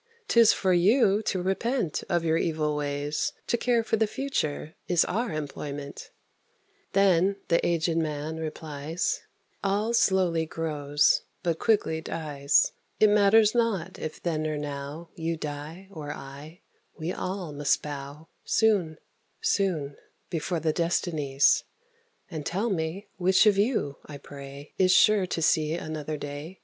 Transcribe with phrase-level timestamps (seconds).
[0.29, 5.05] 'Tis for you to repent of your evil ways: To care for the future is
[5.05, 6.09] our employment!"
[6.93, 9.21] Then the aged man replies
[9.63, 12.71] [Illustration: THE OLD MAN AND THE THREE YOUNG MEN.] "All slowly grows, but quickly dies.
[12.99, 16.61] It matters not if then or now You die or I;
[16.97, 18.97] we all must bow, Soon,
[19.39, 19.97] soon,
[20.31, 21.63] before the destinies.
[22.31, 26.59] And tell me which of you, I pray, Is sure to see another day?